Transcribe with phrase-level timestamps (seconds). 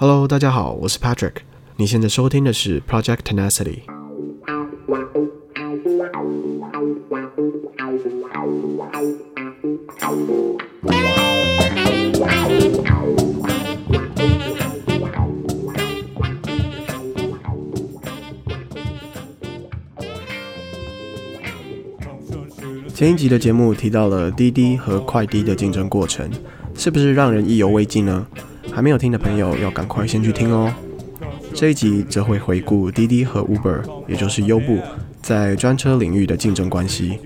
[0.00, 1.32] Hello，大家好，我是 Patrick。
[1.74, 3.80] 你现在收听的是 Project Tenacity。
[22.94, 26.30] 前一集的节目提到了滴滴和快滴的竞争过程，
[26.76, 28.24] 是不是让人意犹未尽呢？
[28.78, 30.72] 还没有听的朋友要赶快先去听哦。
[31.52, 34.78] 这一集则会回顾滴滴和 Uber，也就是优步，
[35.20, 37.18] 在专车领域的竞争关系。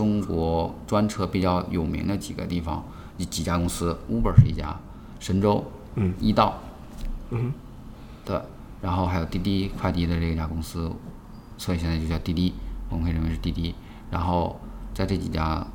[0.00, 2.82] 中国专车比较有名的几个地方，
[3.18, 4.80] 几家公司，Uber 是一家，
[5.18, 5.62] 神州，
[5.94, 6.58] 嗯，易到，
[7.28, 7.52] 嗯，
[8.24, 8.40] 对，
[8.80, 10.90] 然后还有滴滴快递的这家公司，
[11.58, 12.54] 所以现在就叫滴滴，
[12.88, 13.74] 我们可以认为是滴滴。
[14.10, 14.58] 然后
[14.94, 15.66] 在这几家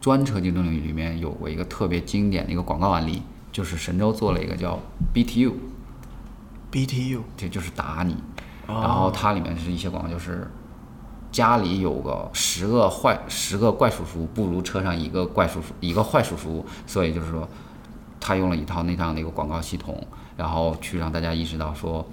[0.00, 3.20] 专车竞争领域里面，有过一个特别经典的一个广告案例，
[3.52, 4.78] 就是神州做了一个叫
[5.12, 8.16] BTU，BTU，这就是打你，
[8.66, 10.50] 然后它里面是一些广告就是。
[11.32, 17.48] 家里有个十个坏十个怪叔叔，不如车上一个怪叔叔一个坏叔叔，所以就是说，
[18.20, 22.06] 他用了一套那样的一个广告系统，然后去让大家意识到说，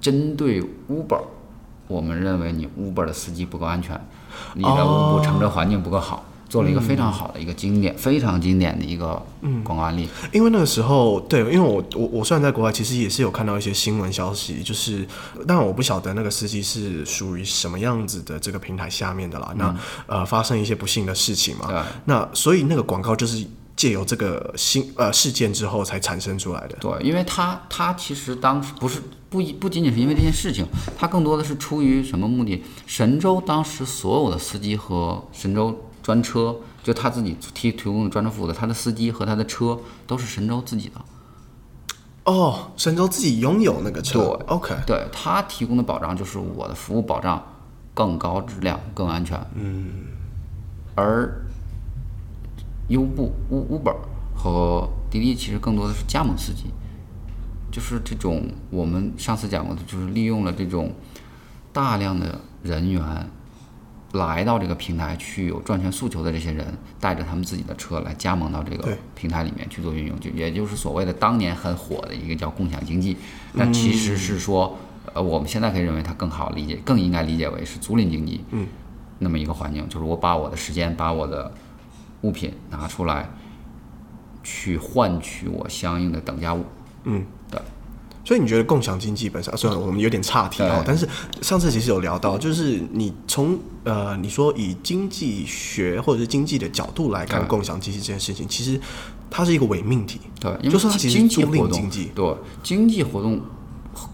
[0.00, 1.22] 针对 Uber，
[1.88, 3.98] 我们认为你 Uber 的司机不够安全，
[4.54, 6.22] 你的 Uber 乘车环境不够好。
[6.48, 9.20] 做了一个非常好的一个经典、嗯、非常经典的一个
[9.64, 10.08] 广告案例。
[10.32, 15.06] 因为那个时候，对，因为我我我虽然在国外，其实也是有看到一些新闻消息，就是，
[15.46, 19.48] 但我不晓得那个司机是属于什么样子的这个平台下面的啦。
[19.52, 21.84] 嗯、那呃，发生一些不幸的事情嘛。
[22.04, 26.76] 那所以那个广告就是借由这个新呃事件之后才产生出来的。
[26.80, 30.64] 对，因为他他其实当时不是不不仅仅是因为这件事情，
[30.96, 32.62] 他更多的是出于什么目的？
[32.86, 35.76] 神州当时所有的司机和神州。
[36.06, 41.04] 专车就他自己提提供的专车服务的，他的司机和他的车都是神州自己的。
[42.22, 44.20] 哦，神州自己拥有那个车。
[44.20, 47.44] 对，OK，对他提供的保障就是我的服务保障
[47.92, 49.36] 更高质量、更安全。
[49.54, 50.06] 嗯。
[50.94, 51.44] 而
[52.86, 53.96] 优步、Uber
[54.32, 56.66] 和滴滴其实更多的是加盟司机，
[57.72, 60.92] 就是这种我们上次讲过的，就是利用了这种
[61.72, 63.28] 大量的人员。
[64.16, 66.66] 来到这个平台去有赚钱诉求的这些人，
[67.00, 73.16] 带着他们自己的车来加盟到这个平台里面去做运用，就也就是所谓的当年很火的一个叫共享经济。
[73.56, 74.76] 但其实是说，
[75.14, 78.44] 呃，我们现在可以认为它更好理解，更应该理解为是租赁经济。
[78.50, 78.66] 嗯，
[79.18, 81.52] 那么一个环境，就是我把我的时间，把我的
[82.22, 83.28] 物品拿出来，
[84.42, 86.64] 去换取我相应的等价物。
[87.04, 87.35] 嗯，对。
[88.26, 91.08] 所以你觉得共享经济本身，啊虽然我们有点岔题啊，但是
[91.42, 98.80] 上次其实有聊到，就是你从呃你说以经济学或者是经济的角度来看共享经济这件事情，其实
[99.30, 100.20] 它是一个伪命题。
[100.40, 102.10] 对，因为就是它其实租赁经济。
[102.16, 103.40] 对，经济活动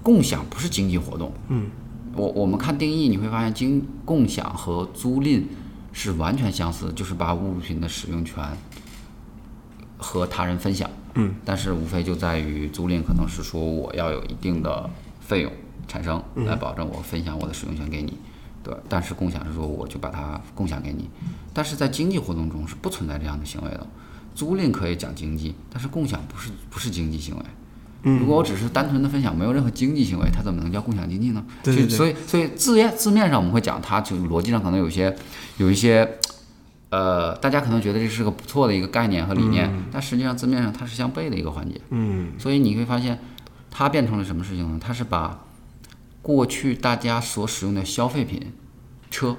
[0.03, 1.33] 共享不是经济活动。
[1.49, 1.71] 嗯，
[2.15, 5.45] 我我们看定义，你会发现经共享和租赁
[5.95, 8.45] 是完全相似，就是把物品的使用权
[9.97, 10.91] 和他人分享。
[11.15, 14.89] 嗯，但是无非就在于租赁可能是说我要有一定的
[15.21, 15.53] 费用
[15.87, 18.15] 产生，来保证我分享我的使用权给你，
[18.65, 18.75] 对。
[18.89, 21.11] 但是共享是说我就把它共享给你，
[21.53, 23.87] 但是在经济活动中是不存在这样的行为的。
[24.35, 27.43] 租赁可以讲经济，但是共享不是不是经济行为。
[28.19, 31.45] 如果我只是单纯的分享，没有任何经济行为，它怎么能叫共享经济呢？
[31.63, 31.97] 对对对。
[31.97, 35.15] 所以所以字面字面上我们会讲它，就逻辑上可能有些
[35.59, 36.19] 有一些。
[36.93, 41.81] 呃，大家可能觉得这是个不错的一个概念和理念，嗯、但实际上字面上它是相悖的一个环节。
[41.89, 43.19] 嗯，所以你会发现，
[43.71, 44.79] 它变成了什么事情呢？
[44.79, 45.43] 它是把
[46.21, 48.53] 过去大家所使用的消费品，
[49.11, 49.39] 车。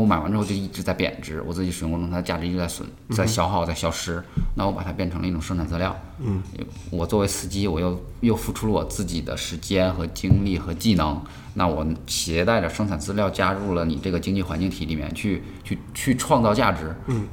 [0.00, 4.22] 我买完之后就一直在贬值，我自己使用过程中它的价值一直在损，在消耗，在消失。
[4.56, 5.96] 那我把它变成了一种生产资料。
[6.18, 6.42] 嗯，
[6.90, 11.22] 我作为司机，我又又付出了我自己的时间和精力和技能。
[11.54, 16.94] 那我携带着生产资料加入了你这个经济环境体里面去，去去创造价值。
[17.06, 17.28] 嗯，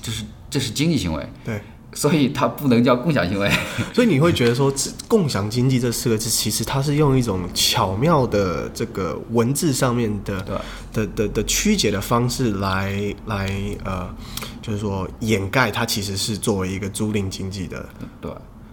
[0.00, 1.28] 这是这是经济行为。
[1.44, 1.60] 对。
[1.96, 3.50] 所以它不能叫共享行为，
[3.94, 4.70] 所以你会觉得说
[5.08, 10.60] “共享经济”这四个字，其实它是用一种巧妙的这个文字上面的
[10.92, 13.50] 的的的曲解的方式来来
[13.82, 14.14] 呃，
[14.60, 17.88] 就是说掩盖它其实是作为一个租赁经济的。
[18.20, 18.30] 对，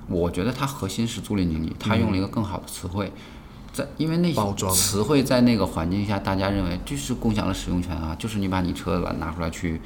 [0.10, 3.10] 我觉得它核心是租赁经济，它用了一个更好的词汇，
[3.72, 9.80] 在因为那些词汇在那个环境下，大家认为就是共享的使用权啊，就是你把你车拿出来去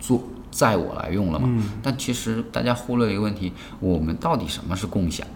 [0.00, 0.22] 做。
[0.52, 1.48] 载我来用了嘛。
[1.82, 5.26] 但其实大家忽略了一个问题，我们到底什么是共享？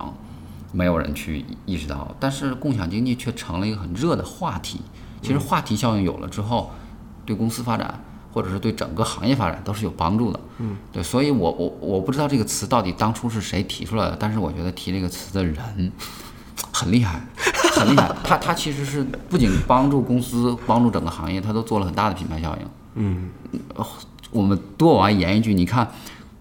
[0.72, 2.14] 没有人去意识到。
[2.20, 4.80] 但是共享经济却成了一个很热的话题。
[5.22, 6.70] 其实话题效应有了之后，
[7.24, 10.38] 对公司发展或者是对整个行业发展都是有帮助的。
[10.58, 15.56] 嗯，对，所以我我我不知道这个词到底当初是谁提出来的，但是我觉得提这个词的人
[16.70, 17.20] 很厉害，
[17.72, 18.14] 很厉害。
[18.22, 22.68] 他他其实是不仅帮助公司，帮助整个行业，他都做了很大的品牌效应。
[22.96, 23.30] 嗯，
[24.30, 25.90] 我们多往外延一句，你看，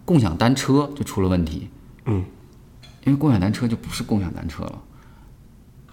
[0.05, 1.69] 共享单车就出了问题。
[2.05, 2.25] 嗯，
[3.05, 4.81] 因为共享单车就不是共享单车了，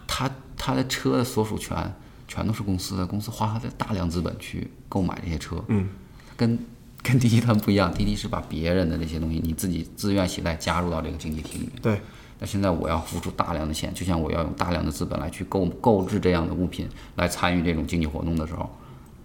[0.06, 1.92] 他他的车的所属权。
[2.28, 5.86] 全都是公司的，公司花了大量资本去购买这些车，嗯，
[6.34, 6.58] 跟
[7.02, 12.00] 跟滴滴他们不一样，滴滴是把别人的这些东西，你自己自愿携带加入到这个经济体里面，对。
[12.38, 18.70] 那现在我要付出大量的钱，就像我要用大量的资本来去购购置这样的物品来参与这种经济活动的时候，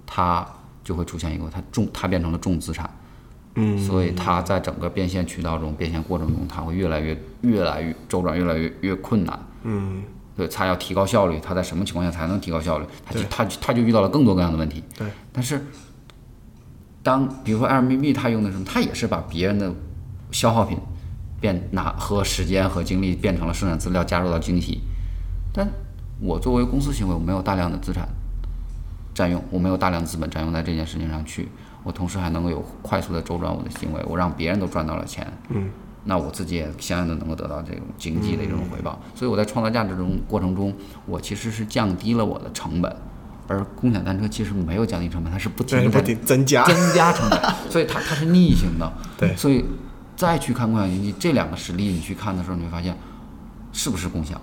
[0.06, 0.46] 它
[0.88, 2.90] 就会出现一个它重，它变成了重资产，
[3.56, 10.02] 嗯，所以它在整个变现渠道中变现过程中，它会越来越越来越周转越来越越困难，嗯。
[10.38, 12.86] 对，它要提高效率，它在什么情况下才能提高效率？
[13.04, 14.84] 它就它它就遇到了更多各样的问题。
[14.96, 15.60] 对，但是
[17.02, 18.64] 当比如说 Airbnb，它用的什么？
[18.64, 19.74] 它也是把别人的
[20.32, 20.78] 消耗品
[21.42, 24.82] 变拿和时间和精力变成了生产资料加入到经济体。
[25.52, 25.68] 但
[26.22, 28.08] 我作为公司行为，我没有大量的资产
[29.18, 31.50] 占用，我没有大量资本占用在这件事情上去，
[31.84, 35.26] 我同时还能够有快速的周转我的行为，我让别人都赚到了钱。
[35.50, 35.72] 嗯。
[36.04, 40.74] 那我自己也相应的能够得到这种经济的一种回报，所以我在创造价值中过程中，
[41.06, 42.96] 我其实是降低了我的成本，
[43.48, 48.90] 而共享单车其实没有降低成本，它是不停的增加增加成本，所以它它是逆行的。
[49.18, 49.66] 对，所以
[50.16, 52.96] 再去看共享经济这两个实例，你去看的时候，你会发现
[53.74, 54.42] 是不是共享，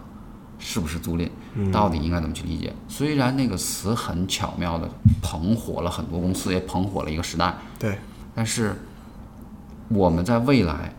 [0.58, 1.28] 是不是租赁，
[1.70, 2.72] 到底应该怎么去理解？
[2.88, 4.88] 虽然那个词很巧妙的
[5.22, 7.98] 捧火了很多公司，也捧火了一个时代，对，
[8.34, 8.74] 但是
[9.88, 10.94] 我们在未来。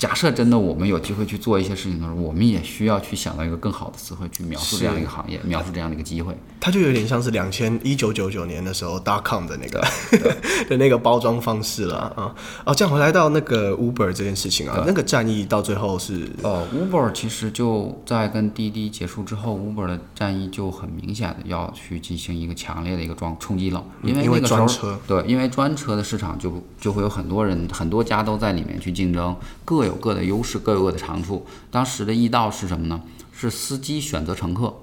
[0.00, 6.34] 假设真的我们有机会去做一些事情的时候，我们也需要去想到一个更好的词汇去描述这样一个行业，描述这样的一个机会。
[6.58, 9.78] 它就有点像是两千一九九九年的时候 dot com 的那个
[10.70, 12.34] 的那个包装方式了啊。
[12.64, 29.36] 哦，这样回来到那个 Uber 这件事情啊，那个战役到最后是呃，Uber 其实就在跟滴滴结束之后，Uber 的战役就很明显的要去进行一个强烈的一个撞冲击了，因为那个时候专车对，因为专车的市场就就会有很多人很多家都在里面去竞争，
[29.66, 29.89] 各有。
[29.90, 31.44] 有各的优势，各有各的长处。
[31.70, 33.02] 当时的易道是什么呢？
[33.32, 34.74] 是司机选择乘客，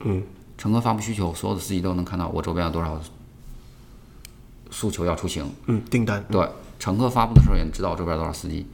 [0.00, 0.22] 嗯，
[0.58, 3.00] 乘客发布需求，所有的司机都能看到我周边有多少
[4.70, 6.24] 诉求要出行，嗯，订单。
[6.30, 8.66] 对，乘客发布的时候也知道我周边有多少司机，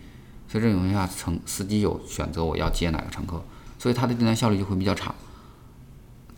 [0.49, 3.43] 所以这种情况下，乘司机有选择我要接哪个乘客，
[3.79, 5.15] 所以他的订单效率就会比较差。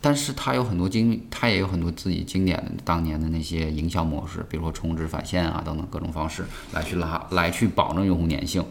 [0.03, 6.43] 但是他有很多经，他也有很多自己经典的当年的那些营销模式，比如说充值返现啊等等各种方式
[6.73, 8.65] 来去拉，来去保证用户粘性。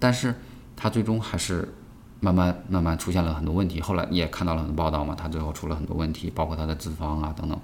[0.00, 0.34] 但是
[0.74, 1.72] 他最终还是
[2.18, 3.80] 慢慢慢慢出现了很多问题。
[3.80, 7.56] 后来你也看到了很多报道嘛，他最后出了很多问题，包括他的资方啊等等，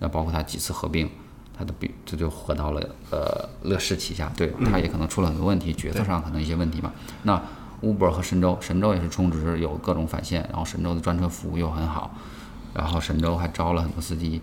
[0.00, 1.08] 那包括他几次合并，
[1.56, 2.80] 他的比这就合到了
[3.10, 6.92] 呃乐视旗下，对，他也可能出了很多问题，决策上可能一些问题嘛。
[7.22, 7.40] 那
[7.82, 12.14] Uber 和神州，神州也是充值有各种返现，然后神州的专车服务又很好，
[12.74, 14.40] 然后神州还招了很多司机。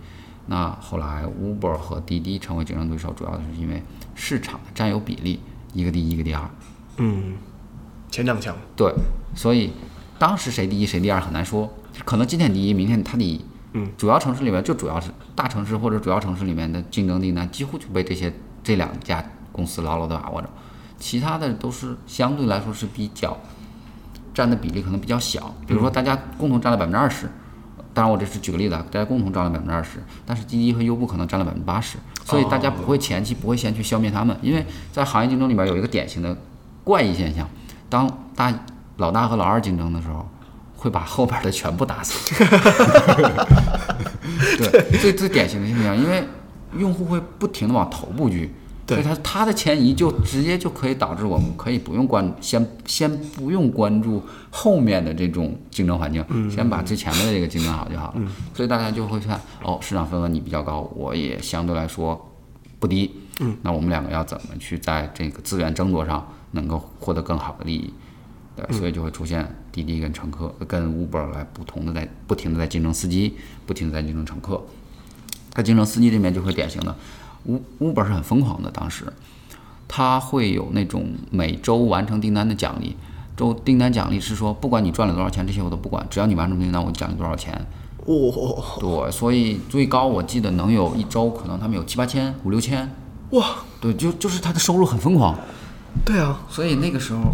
[0.47, 3.83] 那后来 Uber 和滴滴成为竞争对手，主要的是因为
[4.15, 5.39] 市场的占有比例，
[5.73, 6.49] 一个第一，一个第二。
[6.97, 7.35] 嗯，
[8.09, 8.55] 前两强。
[8.75, 8.93] 对，
[9.35, 9.71] 所以
[10.17, 11.71] 当时谁第一谁第二很难说，
[12.03, 13.41] 可能今天第一，明天他第一。
[13.73, 20.49] 嗯，主要城市里面就主要是大城市或者主要城市里面的竞争订单，几乎就被这些这两家公司牢牢的把握着。
[20.97, 23.37] 其他的都是相对来说是比较
[24.33, 27.29] 占的比例可能比较小，比如说大家共同占了百分之二十，
[27.93, 36.35] 当然我这是举个例子啊，大家共同占了百分之二十，但是滴滴和优步可能占了百分之八十，所以大家不会前期不会先去消灭他们，因为在行业竞争里面有一个典型的
[36.89, 37.47] 怪异现象，
[37.87, 38.51] 当大
[38.97, 40.27] 老大和老二竞争的时候，
[40.75, 42.33] 会把后边的全部打死。
[44.57, 46.23] 对，最最典型的现象，因为
[46.75, 48.51] 用户会不停的往头部聚。
[48.87, 58.13] 所以它它的迁移就直接就可以导致我们可以不用关先先不用关注后面的这种竞争环境，嗯、先把最前面的这个竞争好就好了。
[58.15, 62.19] 嗯、所以大家就会看哦，市场份额你比较高，我也相对来说
[62.79, 63.11] 不低。
[63.41, 67.93] 嗯，那我们两个要怎么去在这个资源争夺上能够获得更好的利益？
[68.55, 74.61] 对，所以就会出现滴滴跟乘客跟 Uber 来不同的在不停的在竞争司机，不停的在竞争乘客。
[75.53, 76.95] 在竞争司机这边就会典型的。
[77.79, 79.05] Uber 是很疯狂的，当时
[79.87, 82.95] 他会有那种每周完成订单的奖励，
[83.37, 87.65] 周订单奖励是说，不管你赚了多少钱，这些我都不管，只要你完成订单，我奖励多少钱。
[88.05, 92.93] 哦，对，所以最高我记得能有一周，可能他们有七八千、五六千
[93.31, 93.45] 哇，
[93.79, 95.37] 对，就就是他的收入很疯狂。
[96.05, 97.33] 对啊，所以那个时候，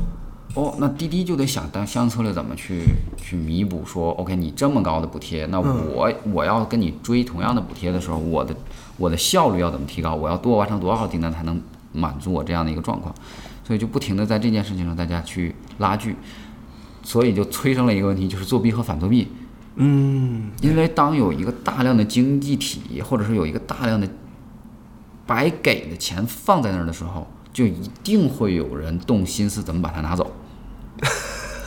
[0.55, 2.81] 哦，那滴滴就得想当相应策略怎么去
[3.17, 8.55] 去弥补说，OK，你这么高的补贴，那我、嗯、我要跟你追同样的补贴的时候，我的
[8.97, 10.15] 我的效率要怎么提高？
[10.15, 13.13] 我要多完成多少订单才能满足我这样的一个状况？
[13.63, 16.15] 所以就不停的在这件事情上大家去拉锯，
[17.03, 19.27] 所以就催生了一个问题，就是作弊和反作弊。
[19.75, 24.07] 嗯，因为当有一个大量的经济体，或者是有一个大量的
[25.25, 27.27] 白给的钱放在那儿的时候。
[27.55, 30.29] 就一定会有人动心思怎么把它拿走。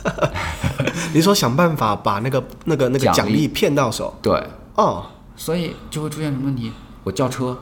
[1.15, 4.13] 你说想办法把那个那个那个奖励骗到手。
[4.21, 4.31] 对，
[4.75, 5.03] 哦，oh.
[5.35, 6.71] 所以就会出现什么问题？
[7.03, 7.57] 我叫车，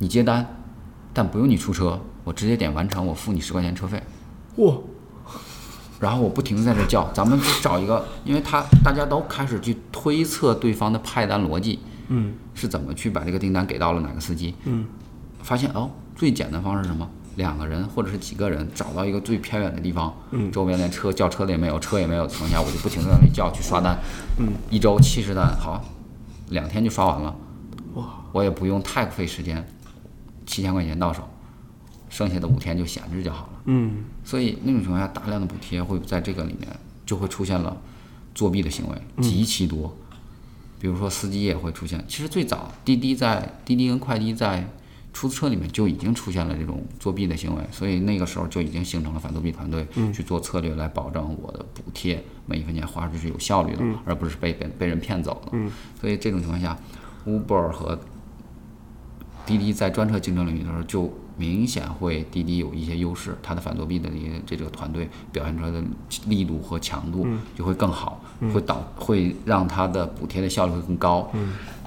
[0.00, 0.56] 你接单，
[1.14, 4.02] 但不用你出车，我直接点完成，我付你十块钱车费。
[4.56, 4.74] 哇！
[6.00, 11.78] 然后我不停的在这叫，咱们就找一个，因为他大家都开始去推测对方的派单逻辑，
[12.08, 14.56] 嗯，是怎么去把这个订单给到了哪个司机？
[14.64, 14.86] 嗯，
[15.40, 17.08] 发现哦，最简单方式是什么？
[17.38, 23.96] 两个人或者是几个人找到一个最偏远的地方，嗯，周边连车叫车的也没有，车也没有的情况下，我就不停地在那里叫去刷单，
[24.38, 25.82] 嗯，一周七十单，好，
[26.48, 27.36] 两天就刷完了，
[27.94, 29.64] 哇，我也不用太费时间，
[30.46, 31.22] 七千块钱到手，
[32.08, 36.68] 剩下的五天就闲置就好了，嗯，所以那种情况下，大量的补贴会在这个里面
[37.06, 37.76] 就会出现了
[38.34, 40.18] 作弊的行为极其多，嗯，
[40.80, 44.68] 比如说司机也会出现，其实最早滴滴在滴滴跟快滴在。
[45.18, 49.84] 出租车里面就已经出现了这种作弊的行为，所以那个时候就已经形成了反作弊团队
[50.14, 55.58] 去做策略来保证我的补贴每一分钱花出去是有效率的，而不是被被被人骗走了。
[56.00, 56.78] 所以这种情况下
[57.26, 57.98] ，Uber 和
[59.44, 65.82] 滴滴在专车竞争领域的时候就明显会滴滴有一些优势，它的反作弊的一些这个团队表现出来的
[66.28, 68.22] 力度和强度就会更好，
[68.54, 71.28] 会导会让它的补贴的效率会更高。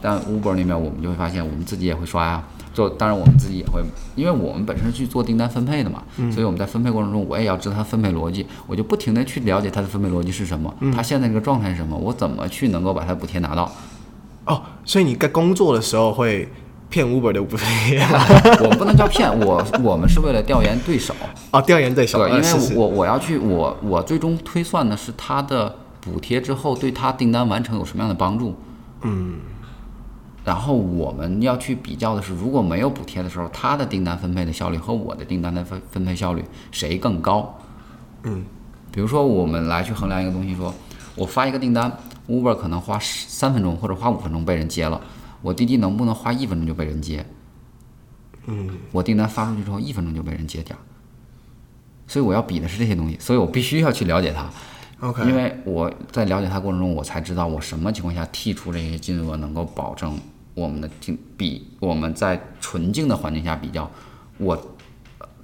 [0.02, 2.44] 但 Uber 那边我们就会发现，我们自己也会刷呀。
[2.74, 3.82] 做当然我们自己也会，
[4.16, 13.72] 因为我们本身去做订单分配的嘛，嗯、所以我们在分配过程中，我也要知道它分配逻辑，我就不停的去了解它的分配逻辑是什么，嗯、它现在这个状态是什么，我怎么去能够把它补贴拿到。
[14.46, 16.50] 哦，所以你在工作的时候会
[16.90, 18.00] 骗 Uber 的补贴？
[18.64, 21.14] 我不能叫骗，我我们是为了调研对手。
[21.52, 22.18] 哦，调研对手。
[22.20, 28.56] 对，因为我我要去，我我最终推算的是它的补贴之后对它订单完成有什么样的帮助。
[29.04, 29.36] 嗯。
[30.44, 37.58] 然后我们要去比较的是，如果没有补贴的时候，他的订单分配的效率和我的订单的分分配效率谁更高？
[38.24, 38.44] 嗯，
[38.92, 40.76] 比如说我们来去衡量一个东西说，说
[41.16, 41.92] 我发一个订单
[42.28, 45.00] ，Uber 可能花三分钟或者花五分钟被人接了，
[45.42, 47.26] 我滴滴能不能花一分钟就被人接？
[48.48, 50.76] 嗯，我订单发出去之后一分钟就被人接掉，
[52.08, 54.50] 所以我要比的是这些东西，所以我必须要去了解它。
[55.00, 55.26] Okay.
[55.26, 60.16] 因为我在了解它过程中，我才知道我什么情况下剔除这些金额能够保证
[60.54, 63.90] 我们的竞比我们在纯净的环境下比较，
[64.38, 64.76] 我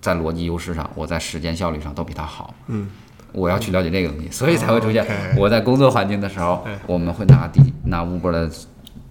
[0.02, 2.54] 在逻辑优势上，我在时间效率上都比他好。
[2.68, 2.90] 嗯，
[3.32, 5.06] 我要去了解这个东西，所以才会出现
[5.38, 8.52] 我在工作环境的时候，我们会拿第拿 Uber 的。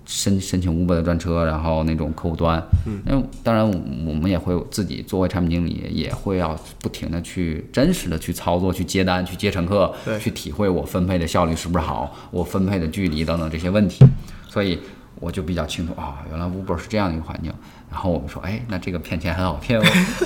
[0.08, 3.68] 申申请 Uber 的专车，然后那种客户端，嗯，那当然
[4.06, 14.04] 我们也会自己作为产品经理，也会要不停的去真实的去操作，去接单，去接乘客，对去体会我分配的效率是不是好，我分配的距离等等这些问题，
[14.48, 14.78] 所以。
[15.18, 17.52] 我就比较清楚啊，原来 Uber 是这样一个环境。
[17.88, 19.80] 然后我们说，哎，那这个骗钱很好骗，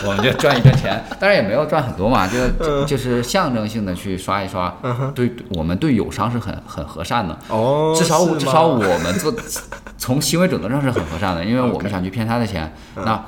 [0.04, 1.00] 我们就赚一赚钱。
[1.20, 4.74] 当然也没有赚很多嘛，就就是象征性的去刷一刷。
[5.14, 7.38] 对，我们对友商是很很和善的。
[7.48, 9.32] 哦，至少至少我们做
[9.98, 12.72] 从行为准则上是很和善的，因为我们想去骗他的钱。
[12.96, 13.22] 那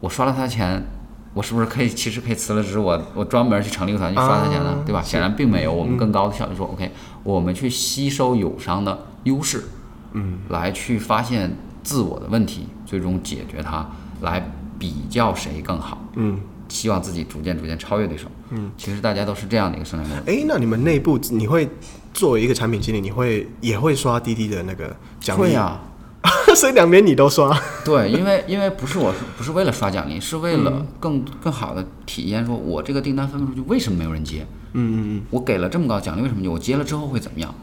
[0.00, 0.84] 我刷了他的钱，
[1.32, 4.76] 我是不是可以其实可以辞了职，我我专门去成立个团去刷他钱呢？
[4.84, 5.00] 对吧？
[5.00, 6.90] 显然并没有，我们更高的效率说，OK，
[7.22, 9.64] 我们去吸收友商的优势。
[10.12, 13.88] 嗯，来去发现自我的问题，最终解决它，
[14.20, 16.02] 来比较谁更好。
[16.16, 16.38] 嗯，
[16.68, 18.26] 希望自己逐渐逐渐超越对手。
[18.50, 20.22] 嗯，其实大家都是这样的一个生态模式。
[20.26, 21.68] 哎，那你们内部你会
[22.14, 25.40] 作为一个产品经理，你会也会刷滴滴的那个奖励？
[25.40, 25.78] 会呀，
[26.56, 27.54] 所以两边你都刷。
[27.84, 34.46] 对，因为因为不是我不是为了刷奖励，是为了更更好的体验，说我这个订单分不出去，为什么没有人接？
[34.72, 37.54] 嗯嗯嗯，我给了这么高奖励，为什么我接了之后会怎么样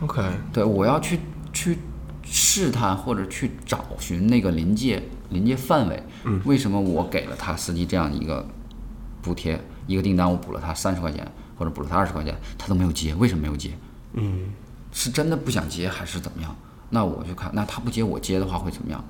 [0.00, 0.22] ？OK，
[0.52, 1.20] 对，我要去
[1.52, 1.78] 去
[2.22, 6.02] 试探或者去找寻那个临界临界范围。
[6.24, 8.46] 嗯，为什么我给了他司机这样一个
[9.22, 13.70] 补贴，一个订单我补了他三十块钱或者补了他二十块钱，他都没有接，为什么没有接？
[14.14, 14.50] 嗯，
[14.92, 16.54] 是真的不想接还是怎么样？
[16.90, 19.04] 那我就看，那他不接我接的话会怎么样？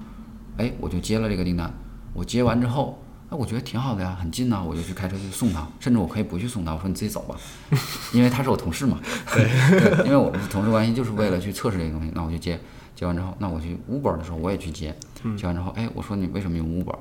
[0.56, 1.72] 哎，我就接了这个订单，
[2.12, 2.98] 我接完之后。
[3.31, 7.35] 那我觉得挺好的呀，很近呐，我就去开车去送他，甚至我可以不去送他，我说你自己走吧，
[8.12, 8.99] 因为他是我同事嘛。
[9.35, 12.61] 对，因为我们是同事关系就是为了去测试这个东西，那我就接，
[12.95, 14.95] 接完之后，那我去 Uber 的时候我也去接，
[15.37, 16.97] 接完之后，哎，我说你为什么用 Uber？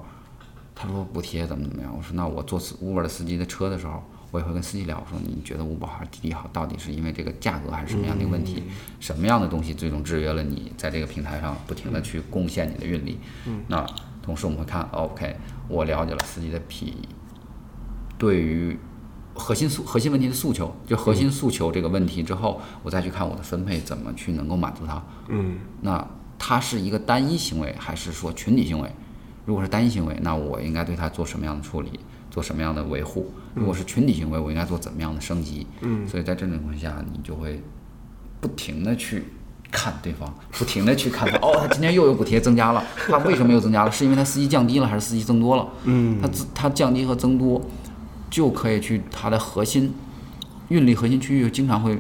[0.76, 1.94] 他说补贴怎么怎么样？
[1.96, 6.50] 我说那我坐 Uber 的司机的车的时候，我也会跟司机聊，我说你觉得 Uber 还是滴滴好？
[6.52, 8.64] 到底是因为这个价格还是什么样的一个问题？
[9.00, 13.20] 什么样的东西最终制约了你在这个平台上不停的去贡献你的运力？
[13.68, 13.86] 那
[14.24, 15.36] 同时我们会看，OK，
[15.68, 16.96] 我了解了司机的脾，
[18.18, 18.80] 对于。
[19.36, 25.04] 核心诉核心问题的诉求，就核心诉求这个问题之后，嗯、我再去看我的分配怎么去能够满足他。
[25.28, 28.88] 嗯，那他是一个单一行为还是说群体行为？
[29.44, 32.00] 如果是单一行为，那我应该对他做什么样的处理，
[32.30, 33.34] 做什么样的维护？
[33.56, 35.66] 如果是群体行为，我应该做怎么样的升级？
[35.82, 37.60] 嗯，所以在这种情况下，你就会
[38.40, 39.24] 不停的去
[39.74, 41.38] 看对方，不停的去看他。
[41.40, 43.92] 哦，他今天又有补贴增加了，他为什么又增加了？
[43.92, 45.68] 是因为他司机降低了，还是司机增多了？
[45.84, 47.62] 嗯，他他降低和增多。
[48.34, 49.94] 就可以去他的核心
[50.70, 51.96] 运力核心区域，经常会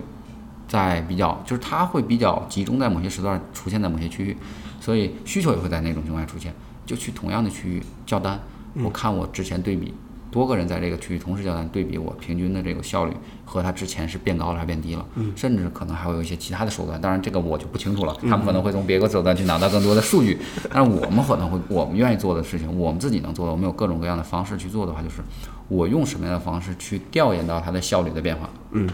[0.68, 4.36] 在比较，就是它会比较集中在某些时段出现在某些区域，
[4.82, 6.52] 所以需求也会在那种情况下出现。
[6.88, 8.40] 就去同样的区域叫单，
[8.84, 9.94] 我看我之前对比。
[10.34, 13.14] 多个人在这个区域同时交单，对比我平均的这个效率
[13.46, 20.40] 和他之前是变高了还是变低了，嗯，甚至可能还会有一些其他的手段，当然这个我就不清楚了，他们可能会从别个手段去拿到更多的数据，
[20.74, 25.22] 但是我们可能会我们愿意做的事情，我们自己能做的，我们有各种各样的方式去做的话，就是
[25.68, 28.90] 我用什么样的方式去调研到它的效率的变化，嗯，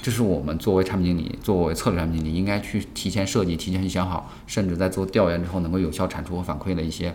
[0.00, 7.12] 这是我们作为产品经理，作为策略产品经理应该去提前设计、提前去想好，甚至在做调研之后能够有效产出和反馈的一些。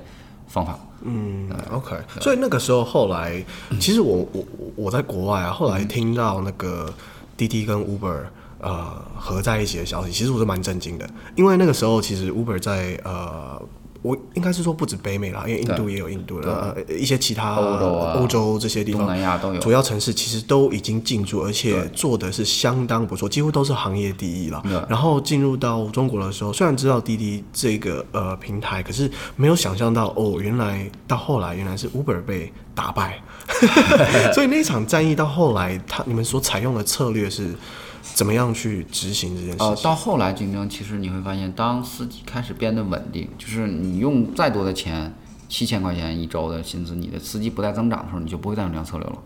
[0.51, 3.43] 方法，嗯，OK，所以那个时候后来，
[3.79, 6.93] 其实我我我在国外啊，后来听到那个
[7.35, 8.23] 滴滴跟 Uber
[8.59, 13.61] 呃合在一起的消息，其实我是蛮震惊的，因为那个时候其实 Uber 在呃。
[14.01, 24.63] 我应该是说不止北美啦，因为印度也有印度的，呃，一些其他欧洲啊、欧洲这些地方，东南亚都有，主要城市其实都已经进驻，而且做的是相当不错，几乎都是行业第一了。
[24.89, 33.21] 然后进入到中国的时候，虽然知道滴滴这个呃平台，可是没有想象到哦，原来到后来原来是 Uber 被打败，
[34.33, 37.53] 所以那场战役到后来，他你们所采用的策略是。
[38.01, 39.67] 怎么样去执行这件事情？
[39.67, 45.13] 呃，到后来竞争，其实你会发现，当司机开始变得稳定，就是你用再多的钱，
[45.47, 49.17] 七千块钱一周的薪资，你的司机不再增长的时候，你就不会再用这样策略了，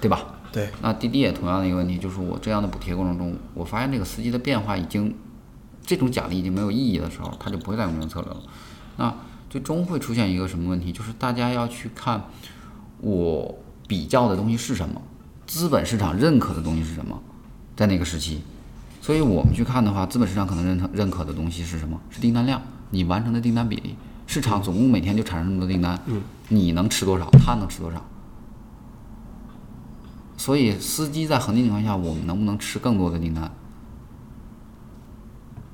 [0.00, 0.24] 对吧？
[0.52, 0.68] 对。
[0.82, 5.14] 那滴滴也同样的一个问题，就是我这样的补贴过程中，我发现这个司机的变化已经，
[5.84, 8.42] 这种奖励已经没有意义的时候，他就不会再用这种策略了。
[8.96, 9.14] 那
[9.50, 10.92] 最终会出现一个什么问题？
[10.92, 12.24] 就是大家要去看
[13.00, 15.02] 我比较的东西是什么，
[15.46, 17.20] 资本市场认可的东西是什么。
[17.76, 18.42] 在那个时期，
[19.02, 22.00] 所以我们去看的话，资本市场可能认认可的东西是什么？
[22.10, 22.60] 是订单量，
[22.90, 23.94] 你完成的订单比例。
[24.26, 28.04] 市场总共每天就产生这么多订单，嗯，你能吃多少，他能吃多少。
[30.36, 33.52] 所以司机在恒定情况下，我们能不能吃更多的订单？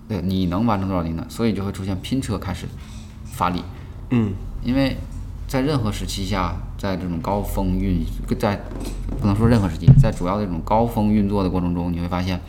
[0.08, 1.24] 对，你能完成多少订单？
[1.30, 2.66] 所以就会出现拼车开始
[3.24, 3.62] 发力，
[4.10, 4.98] 嗯，因为
[5.48, 8.04] 在任何时期下，在这种高峰运
[8.36, 8.60] 在。
[9.20, 12.40] 不能说任何时期，在主要的这种高峰运作的过程中，你会发现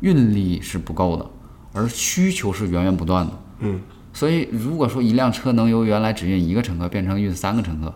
[0.00, 1.26] 运力是不够的，
[1.74, 3.32] 而需求是源源不断的。
[3.58, 3.82] 嗯，
[4.14, 7.92] 所以如果说一辆车能由原来只运一个乘客变成运三个乘客，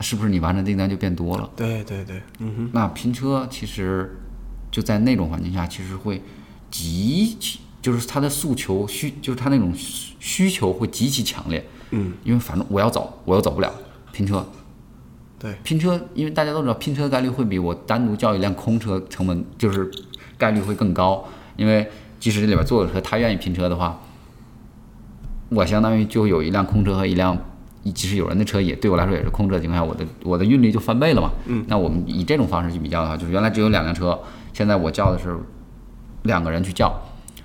[0.00, 1.48] 是不是你完成订单就变多了？
[1.54, 2.70] 对对对，嗯哼。
[2.72, 4.18] 那拼车其实
[4.72, 6.20] 就在那种环境下，其实会
[6.72, 11.64] 极其就是它的诉求需，就是它那种需求会极其强烈。
[11.90, 13.72] 嗯，因为反正我要走，我又走不了，
[14.10, 14.44] 拼车。
[15.42, 19.90] 对，拼车，因为大家都知道，拼车的概率会比我单独叫一辆空车成本就是
[20.38, 21.24] 概率会更高。
[21.56, 24.00] 因为即使这里边坐的车他愿意拼车的话，
[25.48, 27.36] 我相当于就有一辆空车和一辆
[27.92, 31.32] 即使有人的车也对我来说也是空车的情况下，我的我的运力就翻倍了嘛。
[31.46, 34.16] 嗯，那我们以这种方式去比较的话，就是原来只有两辆车，
[34.52, 35.36] 现在我叫的是
[36.22, 37.02] 两个人去叫。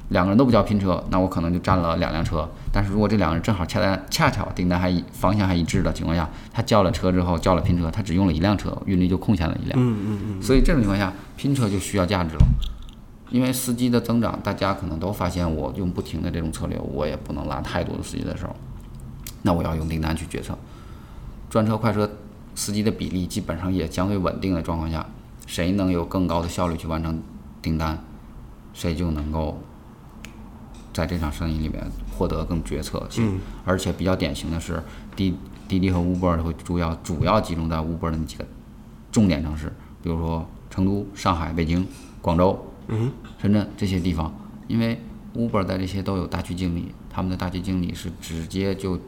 [0.10, 2.48] 两个人都不叫拼车，那我可能就占了两辆车。
[2.72, 9.78] 但是如果这两个人正好恰单恰巧订单还方向还一致的情况下，他叫了车之后叫了拼车，他只用了一辆车，运力就空闲了一辆。
[9.78, 10.42] 嗯嗯嗯。
[10.42, 12.46] 所以这种情况下，拼车就需要价值了。
[13.30, 18.56] 因为司机的增长，大家可能都发现，我用不停的这种策略，我也不能拉太多的司机的时候，
[19.42, 20.58] 那我要用订单去决策。
[21.50, 22.10] 专车快车
[22.56, 25.06] 司机的比例基本上也相对稳定的状况下，
[25.46, 27.22] 谁能有更高的效率去完成
[27.62, 28.02] 订单，
[28.74, 29.62] 谁就能够。
[30.98, 31.80] 在这场生意里面
[32.12, 34.82] 获得更决策性，嗯，而且比较典型的是，
[35.16, 35.36] 滴
[35.68, 38.44] 滴滴和 Uber 会主要主要集中在 Uber 的那几个
[39.12, 41.86] 重点城市，比如说成都、上海、北京、
[42.20, 44.34] 广州、嗯、深圳这些地方，
[44.68, 45.00] 因为
[45.36, 49.00] Uber 在这些都有大区经理，他们的大区经理是直接就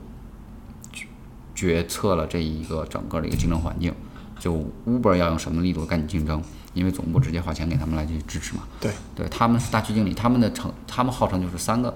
[1.56, 3.92] 决策了这一个整个的一个竞争环境，
[4.38, 6.40] 就 Uber 要用什么力度跟你竞争？
[6.74, 8.62] 因为总部直接花钱给他们来去支持嘛。
[8.80, 11.94] 对，对，他们是大区经理，他们的城，他们号称就是三个，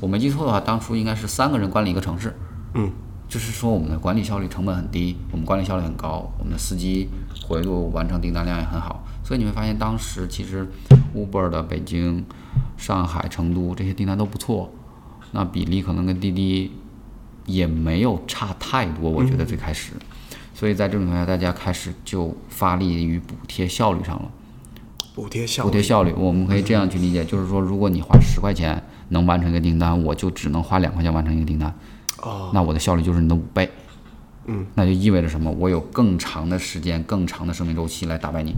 [0.00, 2.34] 我没记错的话，当初应该是三个人管理一个城市。
[2.74, 2.90] 嗯，
[3.28, 7.08] 就是说我们的管理效率成本很低，我们管理效率很高，我们的司机
[7.46, 10.66] 活跃度完成订单量也很好，所以你会发现当时其实
[11.14, 12.24] Uber 的北京、
[12.76, 14.72] 上海、成都这些订单都不错，
[15.32, 16.72] 那比例可能跟滴滴
[17.46, 19.92] 也没有差太多，我觉得最开始。
[19.94, 20.06] 嗯
[20.54, 24.30] 所以在这种情况下，大家开始就发力于补贴效率上了。
[25.14, 31.74] 补贴效率，补贴效率，我们可以这样去理解， 就是说，如果你花十块钱能完成一个订单，我就只能花两块钱完成一个订单。
[32.22, 32.50] 哦。
[32.54, 33.68] 那我的效率就是你的五倍。
[34.46, 34.64] 嗯。
[34.74, 35.50] 那就意味着什么？
[35.50, 38.54] 我有更长的时间、更长的生命周期来打败你。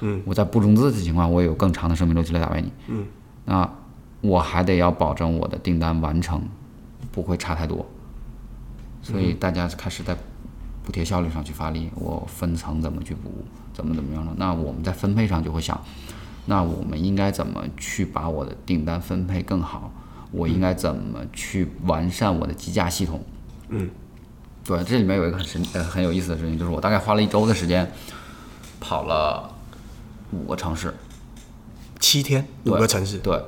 [0.00, 0.20] 嗯。
[0.24, 2.72] 我在不融资的情况，我也有更长的生命周期来打败你。
[2.88, 3.06] 嗯。
[3.44, 3.68] 那
[4.20, 6.42] 我还得要保证我的订单完成
[7.12, 7.86] 不会差太多。
[9.02, 10.16] 所以大家开始在。
[10.90, 13.30] 补贴效率上去发力，我分层怎么去补，
[13.72, 14.34] 怎么怎么样了？
[14.36, 15.80] 那我们在分配上就会想，
[16.46, 19.92] 那我们应该怎么去把我的订单分配更好？
[20.32, 23.22] 我应该怎么去完善我的计价系统？
[23.68, 23.88] 嗯，
[24.64, 27.88] 对，这里面有一个很神呃很有意思的事情，就是我大概花了一周的时间，
[28.80, 29.48] 跑了
[30.32, 30.92] 五个城市，
[32.00, 33.44] 七天，五个城市，对，对，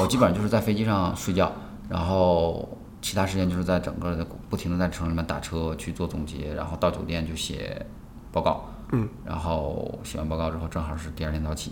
[0.00, 1.52] 我基本上就是在飞机上睡觉，
[1.90, 2.66] 然后。
[3.06, 7.86] 其他时间就是在整个的不停的在城里面打车去做总结，然后到酒店就写
[8.32, 11.70] 报告，嗯，然后写完报告之后正好是第二天早起，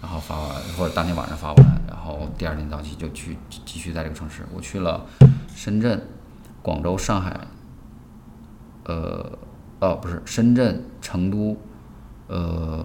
[0.00, 4.42] 然后发完或者当天晚上发完，然后第二天早起就去继续在这个城市。
[4.54, 5.04] 我去了
[5.54, 6.02] 深圳、
[6.62, 7.38] 广州、上海，
[8.84, 9.38] 呃，
[9.80, 11.54] 哦不是深圳、成都，
[12.28, 12.82] 呃，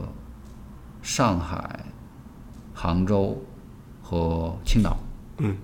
[1.01, 1.85] 上海、
[2.73, 3.41] 杭州
[4.03, 4.97] 和青岛，
[5.37, 5.55] 嗯。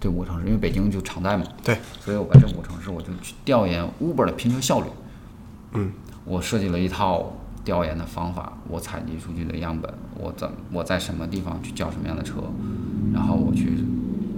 [0.00, 4.86] 这五个城市，因为北京就常在嘛，对，所以我在这五个城市，我就去调研 Uber 的拼车效率。
[5.72, 5.92] 嗯，
[6.24, 7.32] 我设计了一套
[7.64, 12.36] 调研的方法，我采集数据的样本，我怎我在什么地方去叫什么样的车，
[13.12, 13.84] 然后我去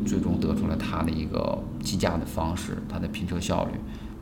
[0.05, 3.71] 最终得出了它的一个计价的方式，它的拼车效率，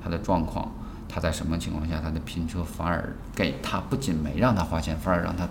[0.04, 0.70] 它的状况，
[1.08, 5.48] 它在什么情况下它的拼车反而给他不仅没让他花钱，反而让他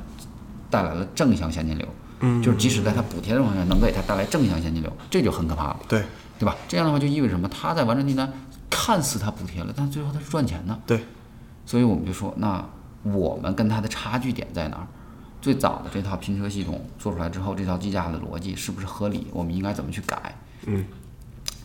[0.69, 1.87] 带来了正向现金流。
[2.21, 5.79] 嗯，就是即使在他补贴的情况下，能给他带来正向现金流，这就很可怕了。
[5.87, 6.03] 对，
[6.37, 6.55] 对吧？
[6.67, 7.47] 这样的话就意味着什么？
[7.47, 8.29] 他在完成订单，
[8.69, 10.77] 看似他补贴了，但最后他是赚钱的。
[10.85, 11.05] 对，
[11.65, 12.67] 所以我们就说，那
[13.03, 14.87] 我们跟他的差距点在哪儿？
[15.41, 19.27] 最早的这套拼车系统做出来之后，这套计价的逻辑是不是合理？
[19.31, 20.35] 我们应该怎么去改？
[20.65, 20.83] 嗯，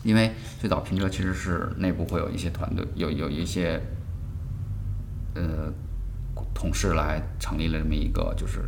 [0.03, 3.81] 因为最早拼车其实是内部会有一些团队，有有一些
[5.33, 5.73] 呃
[6.53, 8.61] 同事来成立了这么一个就是。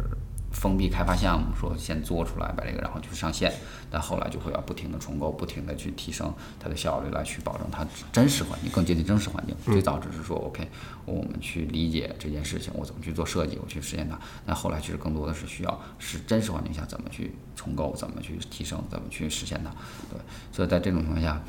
[0.51, 3.53] 封闭开发项目，说先做出来把这个，然后就上线，
[3.91, 9.55] 但后来就会要不停的重构，不停的去提升它的效率，来去保证它真实环境更接近真实环境。
[9.65, 10.67] 最早只是说 OK，
[11.05, 14.17] 我们去理解这件事情，我怎么去做设计，我去实现它。
[14.45, 19.69] 那后来其实更多的是需要是真实环境下怎么去重构，怎么去提升，怎么去实现它。
[20.10, 20.19] 对，
[20.51, 21.41] 所以在这种情况下，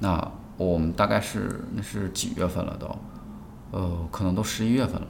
[0.00, 2.98] 那我们大概是那是几月份了都，
[3.70, 5.08] 呃，可能都十一月份了。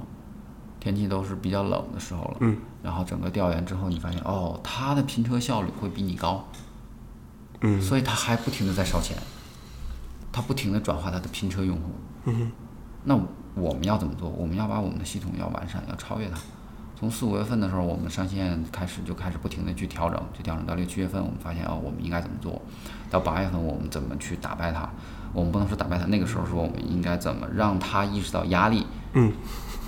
[0.87, 6.47] 天气都是比较冷的时候了，嗯，然后整个调研之后，你发现哦，他的拼车效率会比你高，
[7.63, 9.17] 嗯，所以他还不停的在烧钱，
[10.31, 11.91] 他不停的转化他的拼车用户，
[12.27, 12.53] 嗯，
[13.03, 13.19] 那
[13.57, 14.29] 我们要怎么做？
[14.29, 16.39] 我们要把我们的系统要完善，要超越它。
[16.95, 22.63] 从四五月份的时候，我们上线开始就开始不停的去调整，去调整到六七月份，我们发现哦，我们应该怎么做？
[23.11, 24.89] 到八月份，我们怎么去打败它？
[25.33, 29.33] 我们不能说打败它，那个时候说我们应该怎么让他意识到压力，嗯。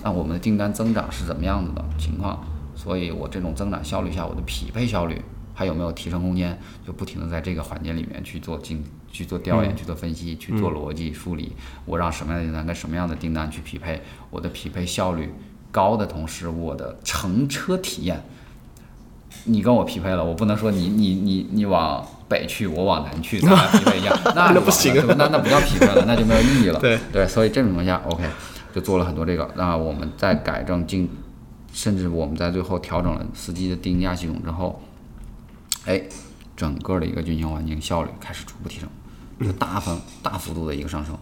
[0.03, 2.45] 那我们的订单增长是怎么样子的情况？
[2.75, 5.21] 所以我这种增长效率下，我的匹配效率
[5.53, 6.57] 还有没有提升空间？
[6.87, 11.53] 就不停的在这个环节里面去做精、去做调研、去做分析、去做逻辑梳理。
[11.85, 14.01] 我让什么样的订单跟什么样的订单去匹配？
[14.31, 15.35] 我的匹配效率
[15.73, 18.23] 高的同时，我的乘车体验，
[19.45, 26.79] 你跟我匹配了，我不能说你你你你往北去，我往南去，咱俩匹配一样， 那那不行，那那不叫匹配了，那就没有意义了。
[26.79, 28.23] 对对，所以这种情况下，OK。
[28.73, 31.09] 就做了很多这个，那我们在改正进，
[31.73, 34.81] 甚至我们在最后调整了司机的定价系统之后，
[35.85, 36.03] 哎，
[36.57, 38.89] 整个的一个运行环境效率开始逐步提升，
[39.41, 41.17] 就大幅大幅度的一个上升。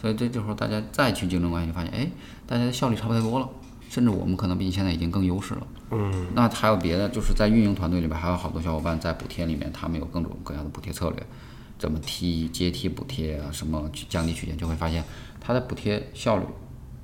[0.00, 2.10] 所以这这会儿大家再去竞争关系，就发现哎，
[2.46, 3.48] 大家的效率差不太多了，
[3.88, 5.66] 甚至我们可能比你现在已经更优势了。
[5.92, 6.26] 嗯。
[6.34, 11.26] 那还有别的，就是在运营团队里边还有好多小伙伴在补贴里面，他们有各种各样的补贴策略，
[11.78, 15.04] 怎么梯阶梯补贴啊，什么降低曲线，就会发现
[15.40, 16.44] 它的补贴效率。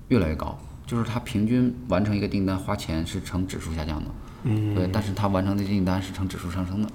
[0.09, 4.11] 越来越高，就是它平均完成一个订单花钱是呈指数下降的，
[4.45, 6.89] 嗯，对，但是它完成的订单是呈指数上升的.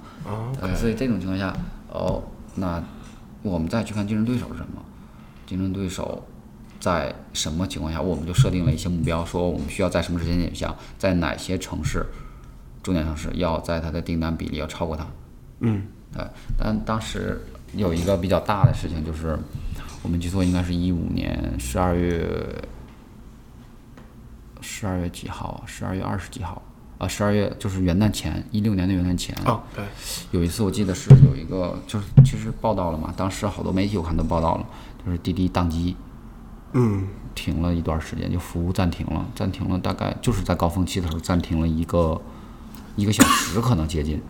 [0.60, 1.54] 呃，所以这种情况下，
[1.88, 2.22] 哦，
[2.56, 2.82] 那
[3.42, 4.82] 我们再去看竞争对手是什么？
[5.46, 6.26] 竞争对手
[6.80, 12.04] 在什么情况下，我们就设定了一些目标，说我们需要在什么时间点下，在哪些城市，
[12.82, 15.06] 重点城市要在它的订单比例要超过它。
[15.60, 16.24] 嗯，对。
[16.58, 17.40] 但当时
[17.74, 19.38] 有一个比较大的事情，就是
[20.02, 22.26] 我们记错应该是一五年十二月
[24.64, 25.62] 十二月几号？
[25.66, 26.62] 十二月二十几号？
[26.96, 29.36] 啊，十二月就是元旦前，一六年的元旦前。
[29.44, 29.84] 哦，对。
[30.30, 34.66] 有一次我记得是有一个，就是其实报道了嘛，当时好多媒体我看都报道了，
[35.04, 35.94] 就是滴滴宕机，
[36.72, 42.20] 嗯，停了一段时间，就服务暂停了，暂停了大概就是在高峰期的时候暂停了一个
[42.96, 44.22] 一个小时，可能接近。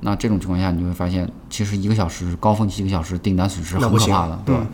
[0.00, 4.56] 那这种情况下，你就会发现，其实一个小时高峰期一个小时订单损失很可怕的，对。
[4.56, 4.66] 嗯、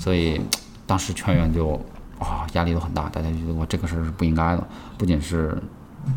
[0.00, 0.40] 所以
[0.86, 1.78] 当时全员就
[2.22, 5.56] 哇压力都很大，大家觉得我这个事儿是不应该的，不仅是。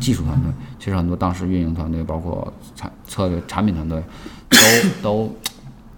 [0.00, 4.02] 技术团队，其实很多当时运营团队，包括产策略、产品团队，
[4.50, 4.58] 都
[5.00, 5.36] 都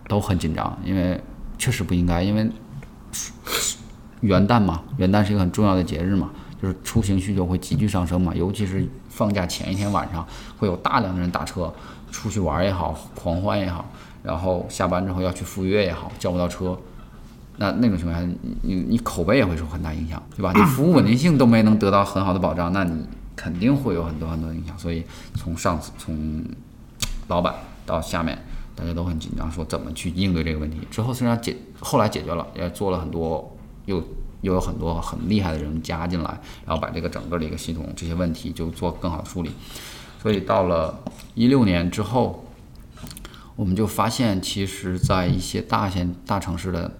[0.06, 1.18] 都很紧张，因为
[1.56, 2.50] 确实不应该，因为
[4.20, 10.26] 元旦嘛，元旦是一个很重要的节日嘛，就是出行需求会急剧上升嘛，尤其是放假前一天晚上，
[10.58, 11.72] 会有大量的人打车
[12.10, 13.86] 出去玩也好，狂欢也好，
[14.22, 16.78] 然后下班之后要去赴约也好，叫不到车，
[17.58, 18.26] 那那种情况下，
[18.62, 20.52] 你你口碑也会受很大影响，对吧？
[20.56, 23.04] 你服务稳定性都没能得到很好的保障，那你。
[23.40, 25.04] 肯定会有很多很多影响，所以
[25.36, 26.44] 从上次从
[27.28, 27.54] 老板
[27.86, 28.36] 到下面，
[28.74, 30.78] 大家都很紧张，说怎么去应对这个问题。
[30.90, 34.02] 之后虽然解后来解决了，也做了很多，又
[34.40, 39.52] 又有很多很厉害的人加进来，然后把这个整个的一个系统这些问题就做更好的处理。
[40.20, 40.98] 所以到了
[41.34, 42.44] 一六年之后，
[43.54, 46.92] 我们就发现，其实在一些大县大城市的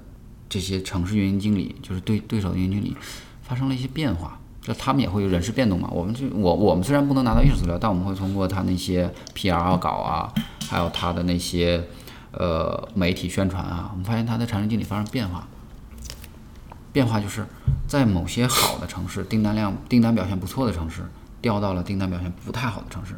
[0.48, 2.96] 这些城市运营经理，就是对对手的运营经理，
[3.42, 4.38] 发生了一些变化。
[4.60, 10.30] 就他们也会有人事变动嘛，我们就我我们虽然不能拿到一手资料，但我们会通过他那些 PR 稿啊，
[10.68, 11.82] 还有他的那些
[12.32, 15.48] 呃媒体宣传啊，我们发现他的产品经理发生变化。
[16.92, 17.46] 变化就是
[17.86, 21.02] 在某些好的城市，订单量订单表现不错的城市，
[21.40, 23.14] 调到了订单表现不太好的城市，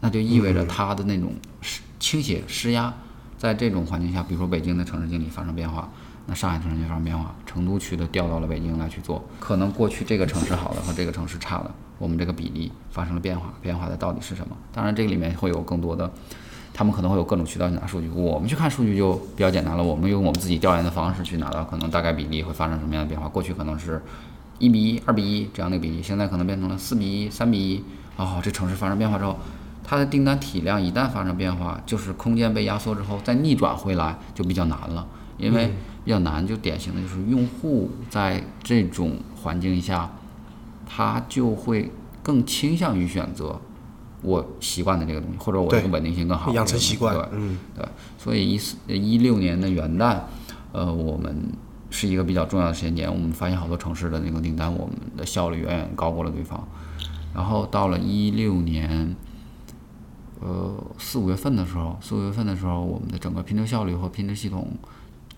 [0.00, 2.94] 那就意味着他的那种施倾斜施压，
[3.36, 5.90] 在这种环境下，比如说北京的城市经理发生变化。
[6.30, 14.54] 那上海城市发生变化，成都区的调到了北京来去做，可能过去这个城市好的和这个城市差的，我们这个比例发生了变化，变化的到底是什么？
[14.70, 16.10] 当然这个里面会有更多的，
[16.74, 23.26] 他们可能会有各种渠道去拿数据，我们去看数据就比较简单了，我们用我们自己调研的方式去拿到可能大概比例会发生什么样的变化。
[23.26, 24.02] 过去可能是
[24.58, 27.82] 一比一、二比一这样的比例，现在可能变成了四比一、三比一。
[28.18, 29.38] 哦，这城市发生变化之后，
[29.82, 35.06] 它的订单体量一旦发生变化，就是空间被压缩之后再逆转回来就比较难了，
[35.38, 35.72] 因为。
[36.08, 40.10] 比较难，就典型的就是用户在这种环境下，
[40.86, 41.92] 他就会
[42.22, 43.60] 更倾向于选择
[44.22, 47.14] 我习惯的这个东西，或者我这个稳定性更好，养成习惯。
[47.14, 47.86] 对，嗯，对。
[48.16, 50.20] 所以一四一六年的元旦，
[50.72, 51.52] 呃，我们
[51.90, 56.66] 是一个比较重要的时间点，我们发现好多城市的那个订单，我们的效率远远高过了对方。
[57.34, 59.14] 然后到了一六年，
[60.40, 64.72] 呃，四五月份的时候，四五月份的时候，我们的整个拼车效率和拼车系统。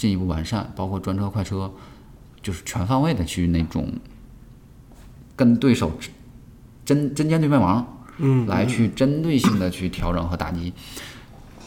[0.00, 1.70] 进一步完善，包括专车、快车，
[2.40, 3.86] 就是全方位的去那种
[5.36, 5.92] 跟对手
[6.86, 7.86] 针针尖对麦芒，
[8.16, 10.72] 嗯，来去针对性的去调整和打击，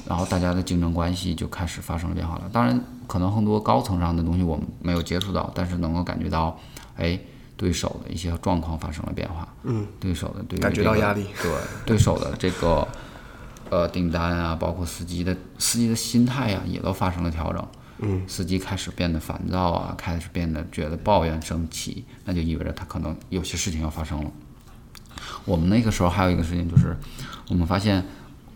[0.07, 2.49] 然后大家的竞争关系就开始发生了变化了。
[2.51, 6.59] 当然，可能很多高层上的东西我们没有接触到，但是能够感觉到，
[6.97, 7.19] 哎，
[7.55, 11.51] 对手的一些状况发生了变化，嗯，对手的对、这个、感觉到压力，对
[11.85, 12.87] 对手的这个
[13.69, 17.63] 呃订单啊，包括司机的司机的心态啊，也都发生了调整。
[18.03, 24.29] 嗯，司机开始变得烦躁啊，开始变得觉得抱怨生气，那就意味着他可能有些事情要发生了。
[25.45, 26.97] 我们那个时候还有一个事情就是，
[27.49, 28.03] 我们发现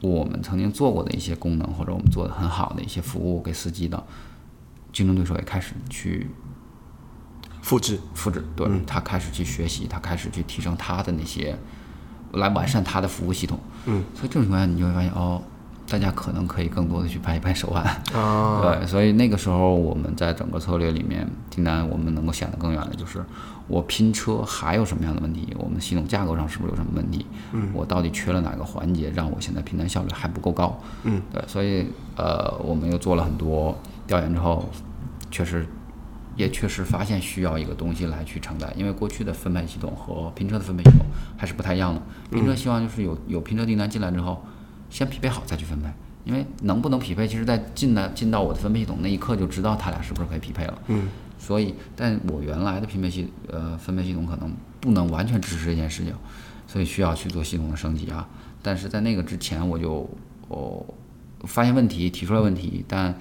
[0.01, 4.03] 我们曾经做过的一些功能或者我们做的很好的一些服务给司机的
[4.91, 6.29] 竞争对手也开始去
[7.61, 11.57] 复制复制，对、嗯、他开始去学习，他开始去提升他的那些
[12.33, 13.59] 来完善他的服务系统。
[13.85, 15.41] 嗯，所以这种情况下你就会发现哦。
[15.89, 23.23] 大家可能可以更多的去拍一拍手腕，啊， 对，所以那个时候我们在整个策略里面，订单我们能够想得更远的就是，
[23.69, 25.55] 我拼车还有什么样的问题？
[25.57, 27.25] 我们系统架构上是不是有什么问题？
[27.53, 30.77] 嗯，我到底缺了哪个环节，让我现在拼单效率还不够高？
[31.03, 33.73] 嗯，对，所以呃，我们又做了很多
[34.05, 34.69] 调研之后，
[35.31, 35.65] 确实
[36.35, 41.05] 也确实发现需要一个东西来去承载，因为过去的分配系统和拼车的分配系统
[41.37, 42.01] 还是不太一样的。
[42.29, 44.43] 拼车希望就是有有拼车订单进来之后。
[44.89, 45.87] 先匹配好再去分配，
[46.25, 50.77] 因为能不能匹配，其实在进来进到我的分配系统那一刻就知道他俩是不是可以匹配了。
[50.87, 51.07] 嗯，
[51.39, 56.13] 所以，但我原来的匹配系呃分配系统可能不能完全支持这件事情，
[56.67, 58.27] 所以需要去做系统的升级啊。
[58.61, 60.09] 但是在那个之前，我就
[60.47, 60.83] 哦
[61.41, 63.13] 发现问题，提出来问题，但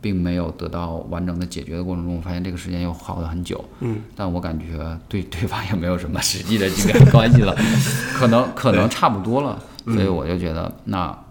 [0.00, 3.62] 并没有得到完整的解决的过程中，我发现这个时间又耗了很久。
[3.80, 7.54] 嗯，但我感觉对对方也没有什么实际的这个关系了，
[8.14, 9.60] 可能可能差不多了，
[9.92, 11.24] 所以我就觉得那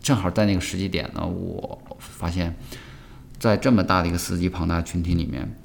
[0.00, 2.56] 正好在那个时机点呢，我发现，
[3.38, 5.56] 在这么大的一个司机庞大群体里面，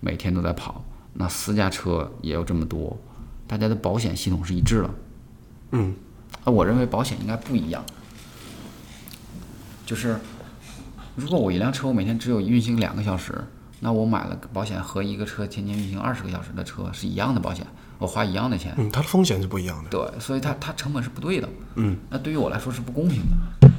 [0.00, 2.98] 每天都在跑，那私家车也有这么多，
[3.46, 4.90] 大家的保险系统是一致的。
[5.72, 5.94] 嗯，
[6.44, 7.84] 那我认为保险应该不一样，
[9.84, 10.18] 就是
[11.14, 13.44] 如果我一辆车我每天只有运行两个小时，
[13.80, 17.66] 那我买了保险和一个车天天运行二十个小时的车是一样的保险，
[18.02, 18.74] 我花一样的钱。
[18.76, 19.90] 嗯，它的风险是不一样的。
[19.90, 21.48] 对，所以它它成本是不对的。
[21.76, 23.22] 嗯，那对于我来说是不公平
[23.60, 23.70] 的，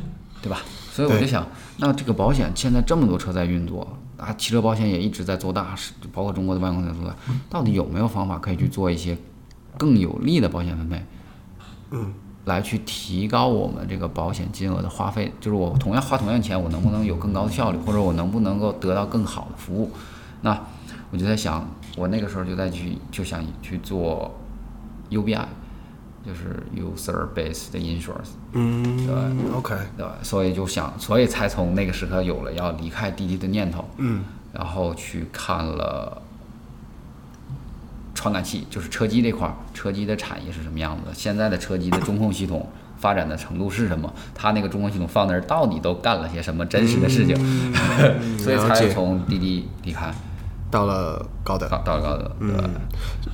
[0.41, 0.59] 对吧？
[0.91, 7.15] 所以我就想，那这个保险现在这么多车在运作啊，汽车保险也一直在做大，是包括中国的保险公司在做大，
[7.49, 9.17] 到底有没有方法可以去做一些
[9.77, 11.03] 更有利的保险分配？
[11.91, 12.13] 嗯，
[12.45, 19.91] 来去提高我们这个保险金额的花费，就是我同样花同样钱，我能不能有更高的效率，或者我能不能够得到更好的服务？
[20.41, 20.59] 那
[21.09, 24.33] 我就在想，我那个时候就在去就想去做
[25.09, 25.45] UBI。
[26.25, 29.13] 就是 user based 的 insurance，嗯，对
[29.57, 36.21] ，OK，对，所以就想，所以才从那个时刻有了要离开滴滴的念头，嗯，然后去看了
[38.15, 41.13] 传感器，就是车机这块儿，车机的产业是什么样子的？
[41.13, 44.13] 现在的车机的中控系统发展的程度是什么？
[44.33, 47.35] 它那个中控系统放那儿到底都干了些什么真实的事情？
[47.37, 50.09] 嗯、 所以才从滴滴离开，
[50.73, 52.51] 到了高德，到到了高德，嗯，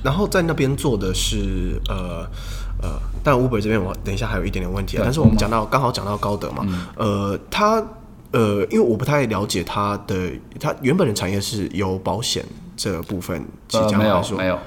[0.04, 2.26] 然后在那边做的是呃。
[2.82, 5.02] 呃，但 Uber 这边我等一下还有一点点问题啊。
[5.04, 6.64] 但是我们讲到刚好讲到高德嘛，
[6.96, 7.76] 嗯、呃，他
[8.30, 12.42] 呃，因为我不太了解他的，他原本的产业是由保险
[12.78, 14.58] 这部分起家没有没有。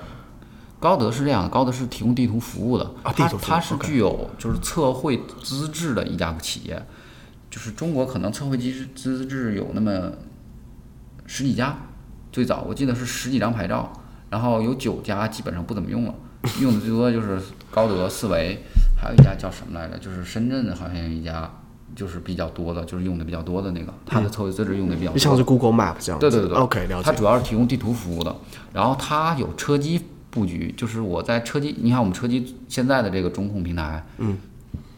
[0.80, 6.86] 高德是这样，高德是提供地图服务的啊，地图它，它是具有就是测绘资质的一家企业，
[7.50, 10.12] 就是中国可能测绘机资质有那么
[11.26, 11.76] 十几家，
[12.34, 13.94] 最早我记得是十几张牌照，
[14.30, 16.14] 然后有九家基本上不怎么用了。
[16.60, 17.40] 用的最多就是
[17.72, 18.58] 高德、四维，
[19.00, 19.98] 还有一家叫什么来着？
[19.98, 21.50] 就是深圳的，好像有一家，
[21.96, 25.18] 就是比较多的，就是用的比较多的那个，它的测绘资质用的比较多。
[25.18, 26.20] 像是 Google Map 这样。
[26.20, 26.58] 对对对对。
[26.58, 27.04] OK，了解。
[27.04, 28.36] 它主要是提供地图服务的，
[28.74, 34.38] 然后它有车机布局，就是我在车机，你看我们车机现在的这个中控平台，嗯，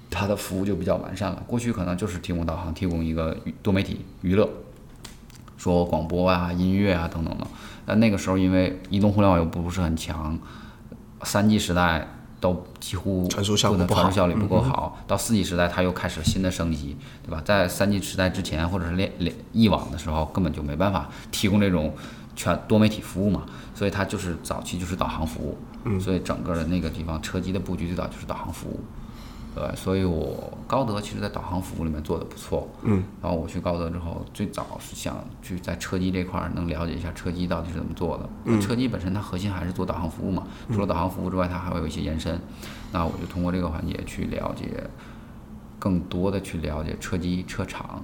[0.10, 1.44] 它的服务就比较完善了。
[1.46, 4.50] 过去可能就是提供导航，提供一个多媒体娱乐，
[5.58, 7.48] 说广播啊、音乐啊等等的。
[7.86, 10.38] 但那个时候因为移动互联网又不是很强。
[11.24, 12.08] 三 G 时代
[12.40, 15.00] 都几乎传输效率不好，传输效率不够好。
[15.08, 17.42] 到四 G 时代，它又开始新的升级，对吧？
[17.44, 21.94] 在三 G 时代之前，或者是连连以往的时候，根本就没办法提供这种
[22.36, 23.46] 全多媒体服务嘛。
[23.74, 25.42] 所以它就是早期就是导航服
[25.84, 28.80] 务，所以整个的那个地方车机的布局最早就是导航服务。
[29.56, 32.68] 对，所以我高德其实在导航服务里面做的不错。
[32.84, 38.30] 嗯，然后我去高德之后，最早是想去在车机这块儿能了解一下车机到底是怎么做的。
[38.44, 42.38] 嗯，车机本身它核心还是做导航服务嘛，除了导航服务之外，它还会有一些延伸。
[42.92, 44.66] 那我就通过这个环节去了解，
[45.80, 48.04] 更多的去了解车机、车厂，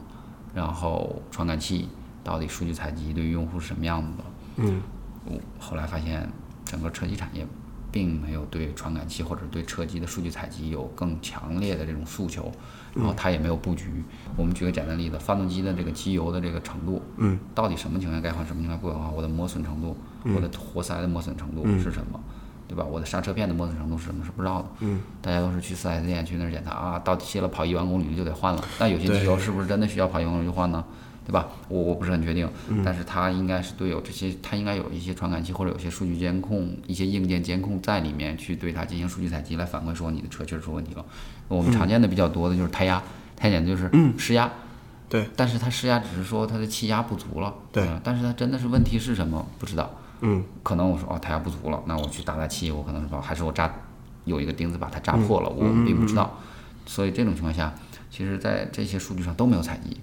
[0.55, 1.89] 然后传感器
[2.23, 4.23] 到底数据采集对于用户是什么样子的。
[4.55, 4.81] 嗯，
[5.25, 6.29] 我后来发现
[6.63, 7.45] 整个车机产业。
[7.91, 12.51] 并没有对传感器或者对车机的数据采集有更强烈的这种诉求，
[12.95, 14.03] 然后它也没有布局。
[14.37, 19.13] 我们举个简单例子，发动机的这个机油的这个程度，嗯，到底什么情况下该换，什么情况下不该换？
[19.13, 19.95] 我的磨损程度，
[20.33, 22.19] 我的活塞的磨损程度是什么？
[22.67, 22.85] 对吧？
[22.85, 24.23] 我的刹车片的磨损程度是什么？
[24.23, 24.69] 是不知道的。
[24.79, 28.63] 嗯，大家都是去四 S 店去那儿检查啊，到底卸了跑一万公里就得换了。
[28.79, 30.81] 那有些机油是不是真的需要跑一万公里就换呢？
[31.25, 31.49] 对吧？
[31.69, 32.49] 我我不是很确定，
[32.83, 41.05] 但是它应该是对有这些，它应该有一些传感器或者有些数据监控，一些硬件监控在里面去对它进行数据采集，来反馈说你的车确实出问题了。
[41.47, 43.01] 我们常见的比较多的就是胎压，
[43.35, 44.49] 胎检就是施压，
[45.07, 53.71] 对，但是它施压只是说它的气压不足了，对，但是它真的是问题是什么不知道，嗯，可能我说哦胎压不足了，那我去打打气，我可能说还是我扎
[54.25, 56.39] 有一个钉子把它扎破了，我并不知道，
[56.85, 57.73] 所以这种情况下，
[58.09, 59.97] 其实在这些数据上都没有采集。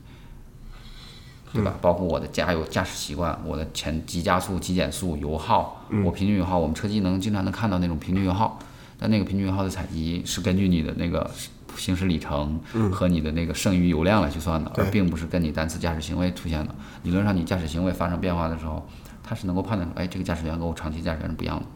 [1.52, 1.74] 对吧？
[1.80, 8.58] 包括我的加油驾驶习惯，我的前急加速、急减速、油耗，我平均油耗，我们车机能经常能看到那种平均油耗，
[8.98, 11.30] 但那个平均油耗的采集是根据你的那个
[11.76, 12.60] 行驶里程
[12.92, 16.74] 和你的那个剩余油量来去算的，而并不是跟你单次驾驶行为出现的。
[17.02, 18.86] 理论上，你驾驶行为发生变化的时候，
[19.22, 21.66] 它是能够判断出，哎，这个驾驶员跟我长期驾驶员是不一样的，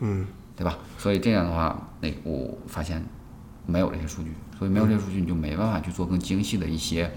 [0.00, 0.76] 嗯，对吧？
[0.98, 3.02] 所以这样的话，那我发现
[3.64, 7.10] 没有这些数据，所以没有这些数据，你就没办法去做更精细的一些。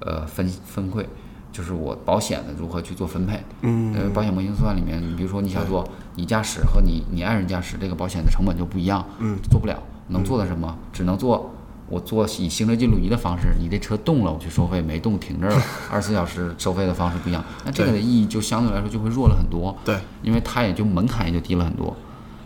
[0.00, 1.08] 呃，分分会，
[1.52, 3.42] 就是我保险的如何去做分配。
[3.62, 5.86] 嗯，呃，保险模型算里面，你比如说你想做
[6.16, 9.04] 你驾驶和你你爱人驾驶这个保险的成本就不一样。
[9.18, 10.76] 嗯，做不了，能做的什么？
[10.92, 11.54] 只能做
[11.88, 19.76] 我做以行车记录仪的方式，你这车动了我去收费，没动停这儿了， 二十四小时收费的方式不一样，那这个的意义就相对来说就会弱了很多。
[19.84, 21.96] 对，因为它也就门槛也就低了很多，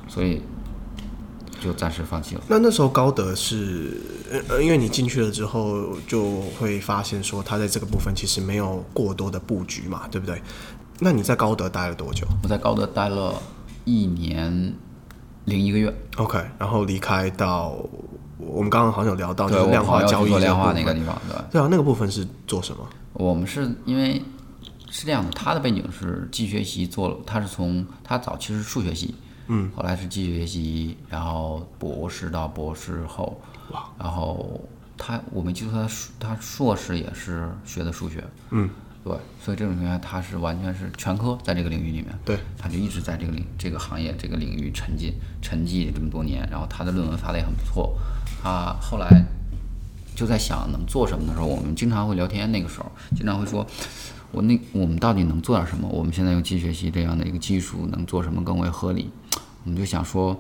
[0.09, 0.41] 所以
[1.65, 2.43] 就暂时放弃了。
[2.47, 4.01] 那那时候高德是，
[4.49, 10.41] 呃，因为你进去了之后就会发现说，他在这个部分其实没有过多的布局嘛，对不对？
[11.01, 12.27] 那你在高德待了多久？
[12.43, 13.35] 我在高德待了
[13.85, 14.75] 一年
[15.47, 15.93] 零一个月。
[16.17, 17.79] OK，然后离开到。
[18.37, 22.87] 我们刚刚好像有聊到，就是量化交易做量化那个地方，对对啊，那个部分是做什么？
[23.15, 24.21] 我们是因为
[24.91, 29.15] 是这样的，他的背景是机学习做了，他是从他早期是数学系，
[29.49, 33.41] 嗯，后来是继续学习，然后博士到博士后，
[33.71, 34.61] 哇，然后
[34.97, 35.89] 他我没记错，他
[36.19, 38.69] 他硕士也是学的数学，嗯。
[39.05, 47.99] 对，所以这种情况下，他是完全是全科在这个领域里面，对，他就一直在这个领这个行业这个领域沉浸沉寂这么多年，然后他的论文发的也很不错，
[48.43, 49.27] 他后来
[50.17, 53.67] 就在想能做什么的时候，我们经常会聊天，那个时候经常会说，
[54.33, 55.87] 我那我们到底能做点什么？
[55.87, 59.11] 我们现在用机学习这样的一个技术能做什么更为合理？
[59.65, 60.39] 我们就想说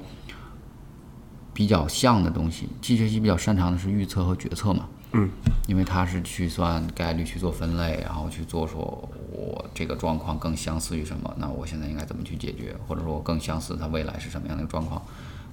[1.53, 4.89] 比较像的东西，机学习比较擅长的是预测和决策嘛。
[5.17, 5.31] 嗯，
[5.69, 11.33] 因为它是去算概率，去做分类，然后去做说，我这个状况更相似于什么？
[11.39, 12.77] 那我现在应该怎么去解决？
[12.87, 15.01] 或者说我更相似它未来是什么样的一个状况？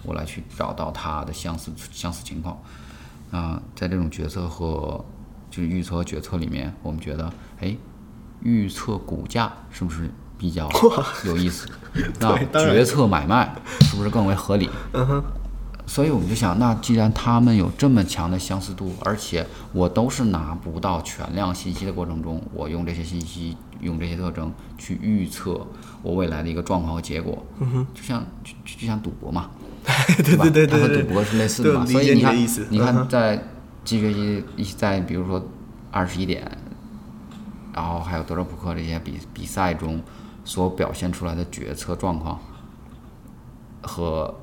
[0.03, 2.59] 我来去找到它的相似相似情况。
[3.29, 5.05] 啊，在这种决策和
[5.51, 7.77] 就是预测和决策里面，我们觉得，哎，
[8.41, 10.09] 预测股价是不是
[10.41, 10.67] 比较
[11.23, 11.67] 有意思？
[12.19, 14.67] 那决策买卖是不是更为合理？
[14.93, 15.23] 嗯哼。
[15.85, 25.67] 所以我们就想，那既然他们有这么强的相似度，而且我都是拿不到全量信息的过程中，我用这些信息，用这些特征去预测
[26.01, 29.49] 我未来的一个状况和结果，嗯哼，就像就就像赌博嘛，
[30.23, 31.85] 对对对对，它和赌博是类似的嘛。
[31.85, 32.35] 所以你看，
[32.69, 33.43] 你看在
[33.83, 34.43] 机学习
[34.77, 35.45] 在比如说
[35.91, 36.49] 二十一点，
[37.73, 40.01] 然后还有德州扑克这些比比赛中
[40.43, 42.39] 所表现出来的决策状况
[43.81, 44.33] 和。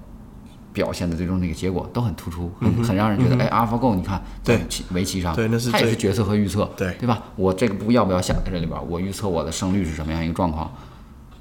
[0.71, 7.21] 表现的最终那个结果都很突出，很很让人觉得，嗯、哎，AlphaGo，你看，对围棋上，对，那是它也是决策和预测，对，对吧？
[7.35, 8.89] 我这个步要不要下在这里边？
[8.89, 10.71] 我预测我的胜率是什么样一个状况？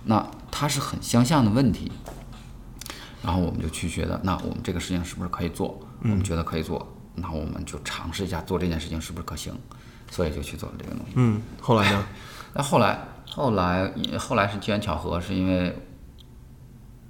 [0.06, 1.92] 那它是很相像的问题。
[3.22, 5.80] 然后我们就去觉得，那我们这个事情是不是可以做？
[6.02, 9.54] 我们觉得可以做，那我们就尝试一下做这件事情是不是可行？
[10.10, 11.12] 所以就去做了这个东西。
[11.16, 12.04] 嗯，后来呢？
[12.56, 12.98] 那后来，
[13.38, 15.74] 后来，后来是机缘巧合，是因为。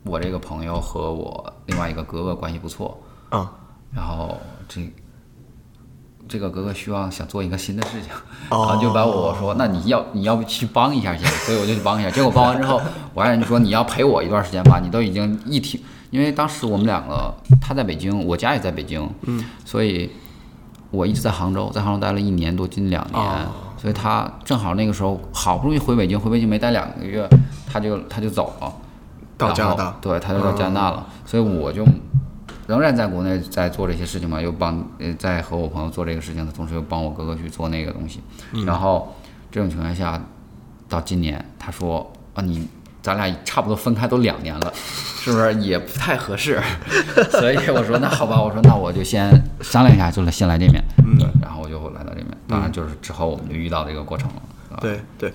[0.03, 2.97] 我这个朋友和我另外一个哥哥关系不错，
[3.27, 3.51] 啊，
[3.93, 4.89] 然后这
[6.29, 8.09] 这个哥哥希望想做一个新的事情，
[8.49, 12.09] 然后就把我说，那你要你要不去帮一下先，所以我就去帮一下。
[12.09, 12.79] 结果帮完之后，
[13.13, 15.77] 我爱人就说你要陪我一段时间吧，你都已经一听，
[16.09, 20.09] 因为当时我们两个他在北京，我家也在北京，嗯，所以
[20.89, 23.47] 我一直在杭州，在杭州待了一年多，近两年，
[23.77, 27.27] 所以他正好那个时候好不容易回北京，回北京没待两个月，
[27.71, 28.73] 他就他就走了。
[29.37, 31.85] 到加拿大，对，他就到加拿大了，嗯、所以我就
[32.65, 38.19] 仍然在国内在做这些事情嘛，又帮呃在和我朋友做这个事情的同时，又帮我哥哥去做那个东西。
[38.53, 39.15] 嗯、然后
[39.51, 40.19] 这种情况下，
[40.89, 42.67] 到今年他说啊，你
[43.03, 46.59] 咱俩差不多分开都两年了， 是不是也不太合适？
[47.29, 50.83] 所以我说那好吧，我说那我就先商量一下，就来先来这边。
[51.05, 52.11] 嗯，然后我就来到。
[52.47, 54.41] 当然就是之后我们就遇到这个过程了。
[54.71, 55.33] 嗯、对对。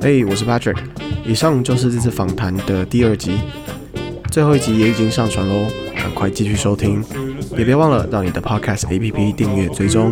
[0.00, 0.76] 嘿，hey, 我是 Patrick，
[1.24, 3.38] 以上就是这次访谈的第二集，
[4.30, 7.04] 最后一集也已经上传喽，赶快继续收听，
[7.56, 10.10] 也别忘了让你的 Podcast APP 订阅追踪。